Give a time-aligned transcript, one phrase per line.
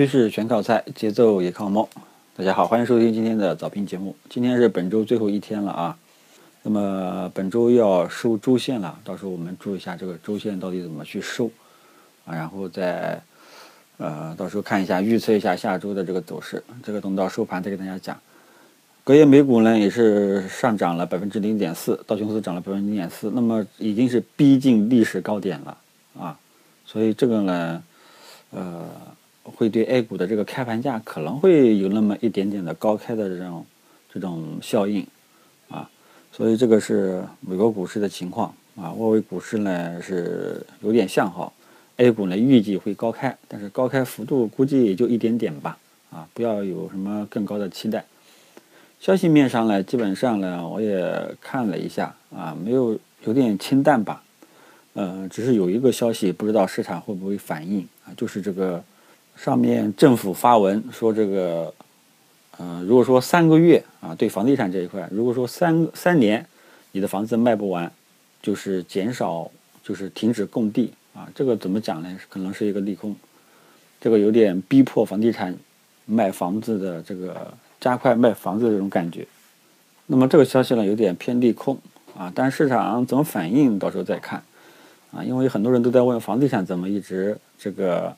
[0.00, 1.86] 趋势全靠猜，节奏也靠摸。
[2.34, 4.16] 大家好，欢迎收听今天的早评节目。
[4.30, 5.98] 今天是本周最后一天了啊，
[6.62, 11.50] 那么本周要收周线了，到时候我们注意一下这个周线到底怎么去收
[12.24, 13.20] 啊，然后再
[13.98, 18.18] 呃到时候看一下预测一下下周的这个走势，这个等到收盘再给大家讲。
[19.04, 25.76] 隔夜美股呢也是上涨了百分之零点四，道琼斯涨了百分之零点四，那么已经是逼近历史高点了
[26.18, 26.38] 啊，
[26.86, 27.82] 所以这个呢，
[28.52, 28.88] 呃。
[29.56, 33.66] 会对 A 股的这个开盘价可能会有那么一点点的高开的这种
[34.12, 35.06] 这种效应
[35.68, 35.88] 啊，
[36.32, 38.92] 所以这个是美国股市的情况啊。
[38.92, 41.52] 外围股市呢是有点向好
[41.96, 45.78] ，A 股呢预计会高开，但是高开幅度估计也就一点点吧
[46.10, 48.04] 啊，不要有什么更高的期待。
[48.98, 54.22] 消息面上呢，基本上呢我也看了一下啊，没有有点清淡吧，
[54.94, 58.82] 呃，只是有一个消息不知道市场会不会反应啊，就是这个。
[59.36, 61.72] 上面政府发文说这个，
[62.58, 66.44] 嗯，如果说三个月啊，对房地产这一块，如果说三三年
[66.92, 67.90] 你的房子卖不完，
[68.42, 69.50] 就是减少，
[69.82, 72.20] 就是停止供地啊，这个怎么讲呢？
[72.28, 73.16] 可能是一个利空，
[73.98, 75.56] 这个有点逼迫房地产
[76.04, 79.26] 卖房子的这个加快卖房子的这种感觉。
[80.06, 81.78] 那么这个消息呢，有点偏利空
[82.14, 84.42] 啊，但市场怎么反应，到时候再看
[85.12, 88.14] 啊，因为很多人都在问房地产怎么一直这个。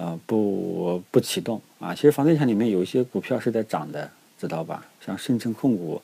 [0.00, 1.92] 呃，不不启动啊！
[1.92, 4.86] 其实房地产里面有一些股票是在涨的，知道吧？
[5.04, 6.00] 像深成控股，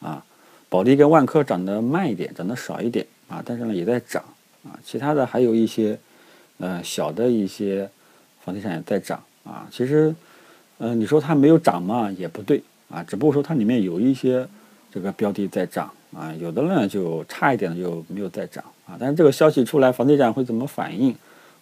[0.00, 0.20] 啊，
[0.68, 4.20] 保利跟万科涨得慢一点，涨得少一点啊，但是呢也在涨
[4.64, 4.76] 啊。
[4.84, 5.96] 其他的还有一些，
[6.58, 7.88] 呃，小的一些
[8.44, 9.68] 房地产也在涨啊。
[9.70, 10.12] 其实，
[10.78, 13.00] 呃，你说它没有涨嘛，也不对啊。
[13.04, 14.44] 只不过说它里面有一些
[14.92, 18.96] 这个标的在涨啊，有的呢就差一点就没有在涨啊。
[18.98, 21.14] 但是这个消息出来，房地产会怎么反应？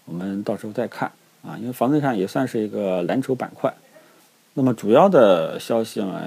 [0.06, 1.12] 我们到时候再看。
[1.42, 3.72] 啊，因为房地产也算是一个蓝筹板块，
[4.54, 6.22] 那么主要的消息呢，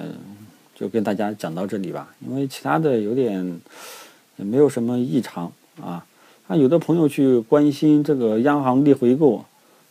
[0.73, 2.15] 就跟大家讲到这里吧。
[2.25, 3.59] 因为其他的有点
[4.37, 5.51] 也没有什么异常
[5.81, 6.03] 啊。
[6.47, 9.43] 那有的朋友去关心这个央行逆回购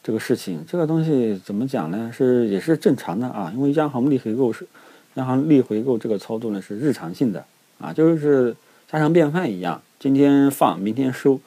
[0.03, 2.10] 这个事情，这个东西怎么讲呢？
[2.12, 3.52] 是也是正常的啊。
[3.54, 4.66] 因为央行逆回购是
[5.14, 7.44] 央行逆回购这个操作呢是日常性的
[7.78, 8.56] 啊，就是
[8.91, 11.38] 家常便饭一样，今天放明天收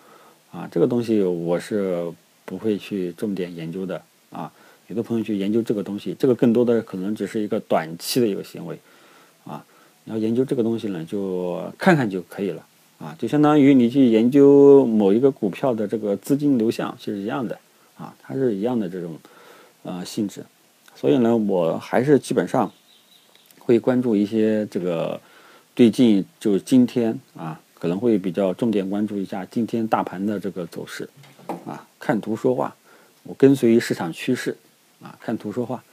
[0.51, 0.69] 啊。
[0.71, 2.13] 这个东西我是。
[2.45, 4.51] 不会去重点研究的啊，
[4.87, 8.77] 有的朋友去研究这个东西，这个更多的可能只是一个短期的一个行为
[9.45, 9.65] 啊。
[10.05, 12.65] 你要研究这个东西呢，就看看就可以了
[12.99, 17.57] 啊，就相当于你去研究某一个股票的这个资金流向是一样的
[17.97, 19.17] 啊，它是一样的这种
[19.83, 20.43] 呃性质。
[20.95, 22.71] 所以呢，我还是基本上
[23.59, 25.19] 会关注一些这个
[25.75, 31.09] 最近就是今天啊，可能会比较重点关注一下今天大盘的这个走势。
[31.65, 32.75] 啊，看图说话，
[33.23, 34.57] 我跟随市场趋势，
[35.01, 35.83] 啊，看图说话。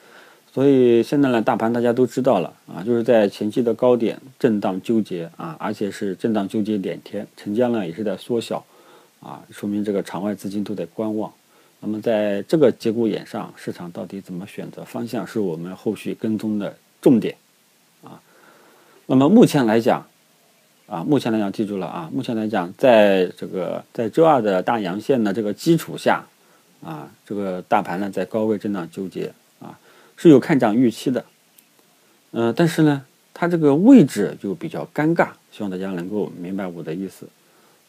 [0.52, 8.64] 所以现在呢，大盘大家都知道了啊，就是在前期的高点震荡纠结啊，而且是震荡纠结两天，成交量也是在缩小，
[9.20, 11.32] 啊，说明这个场外资金都在观望。
[11.78, 17.36] 那么在这个节骨眼上，市场到底怎么选择方向，是我们后续跟踪的重点，
[18.02, 18.20] 啊。
[19.06, 20.04] 那么目前来讲。
[20.90, 22.10] 啊，目前来讲，记住了啊！
[22.12, 26.24] 目前来讲，在这个在周二的大阳线的这个基础下，
[26.84, 29.78] 啊，这个大盘呢在高位震荡纠结啊，
[30.16, 31.24] 是有看涨预期的。
[32.32, 37.24] 嗯，但是呢，它这个位置就比较尴尬，希望大家能够明白我的意思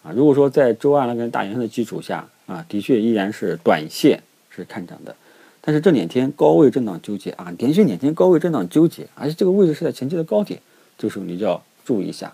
[0.04, 0.14] 啊。
[0.16, 5.16] 如果说在周二那根大阳线的基础下啊，的确依然是短线是看涨的，
[5.60, 10.62] 但是这两天高位震荡纠结啊，连续两天高位震荡纠结，而且这个位置是在前期的高点，
[11.00, 12.32] 这时候你就要注意一下。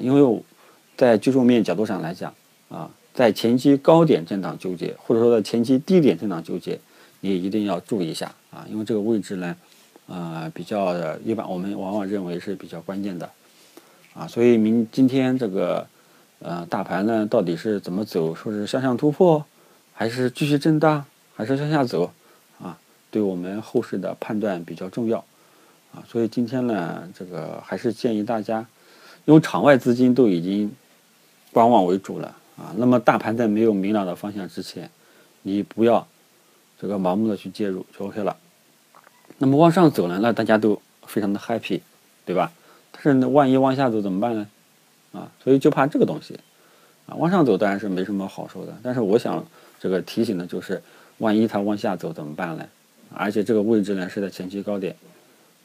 [0.00, 0.42] 因为
[0.96, 2.32] 在技术面角度上来讲，
[2.68, 6.78] 啊，在前期高点震荡纠结，或者说在前期低点震荡纠结，
[7.20, 9.56] 你也一定要注意一下啊，因为这个位置呢，
[10.06, 13.28] 呃，比较一般，我们往往认为是比较关键的，
[14.14, 15.86] 啊，所以明今天这个
[16.38, 18.34] 呃大盘呢，到底是怎么走？
[18.34, 19.44] 说是向上突破，
[19.92, 21.04] 还是继续震荡，
[21.34, 22.12] 还是向下走？
[22.62, 22.78] 啊，
[23.10, 25.24] 对我们后市的判断比较重要，
[25.92, 28.64] 啊，所以今天呢，这个还是建议大家。
[29.24, 30.70] 因为场外资金都已经
[31.52, 34.90] 观望为主了啊，那么大盘在没有明朗的方向之前，
[35.42, 36.06] 你不要
[36.80, 38.36] 这个盲目的去介入就 OK 了。
[39.38, 41.80] 那么往上走呢，那大家都非常的 happy，
[42.24, 42.52] 对吧？
[42.92, 44.46] 但是那万一往下走怎么办呢？
[45.12, 46.38] 啊，所以就怕这个东西
[47.06, 49.44] 啊，往上走当然是没什么好说的，但是我想
[49.80, 50.82] 这个提醒的就是，
[51.18, 52.66] 万一它往下走怎么办呢？
[53.12, 54.94] 而且这个位置呢是在前期高点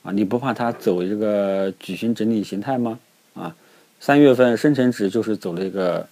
[0.03, 3.00] 啊，你不怕它走这个矩形整理形态吗？
[3.39, 3.56] 啊，
[4.01, 6.07] 三月份深成指就是走了一个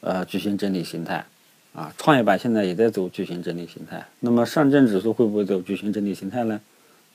[0.00, 1.24] 呃矩形整理形态，
[1.74, 6.60] 啊，创业板现在也在走矩形整理形态，那么上证指数会不会走矩形整理形态呢？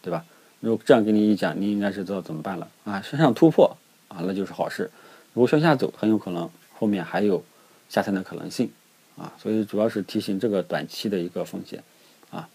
[0.02, 0.26] 对吧？
[0.62, 3.02] 如果这样给你一讲，你应该是知道怎么办了啊。
[3.02, 3.78] 向上突破
[4.08, 4.86] 啊，那就是好事；
[5.34, 7.44] 如果向下走，很有可能后面还有
[7.88, 8.72] 下探的可能性
[9.16, 9.32] 啊。
[9.38, 11.84] 所以主要是提醒这个短期的一个风险
[12.32, 12.50] 啊，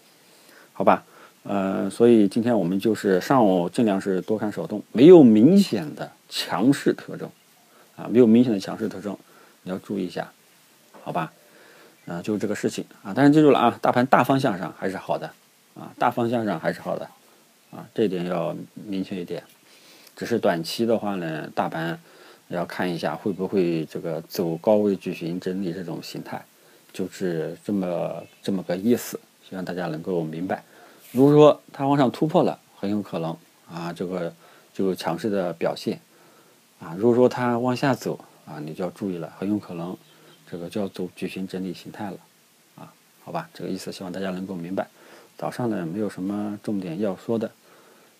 [0.73, 1.05] 好吧？
[1.43, 7.29] 呃，所以今天我们就是上午尽量是多看少动，没有明显的强势特征
[7.95, 9.17] 啊，没有明显的强势特征，
[9.63, 10.31] 你要注意一下，
[11.03, 11.33] 好吧？
[12.05, 15.31] 啊，就是这个事情啊，但是记住了啊，大盘大方向上还是好的
[15.73, 17.07] 啊，大方向上还是好的
[17.71, 19.43] 啊，这一点要明确一点。
[20.15, 21.99] 只是短期的话呢，大盘
[22.49, 26.43] 要看一下会不会这个走高位矩形整理这种形态，
[26.93, 30.63] 就是这么这么个意思，希望大家能够明白。
[31.11, 33.35] 如果说它往上突破了，很有可能
[33.69, 34.33] 啊，这个
[34.73, 35.99] 就强势的表现
[36.79, 36.95] 啊。
[36.97, 39.95] 如果说它往下走啊，你就要注意了，很有可能
[40.49, 42.17] 这个就要走矩形整理形态了
[42.77, 42.93] 啊。
[43.23, 44.87] 好吧，这个意思希望大家能够明白。
[45.37, 47.51] 早上呢没有什么重点要说的，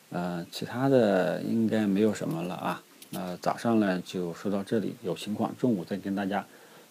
[0.09, 2.83] 呃，其他的应该没有什么了啊。
[3.11, 6.45] 那早上呢就说到这里，有情况中午再跟大家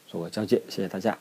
[0.06, 1.18] 做个交接，谢谢大家。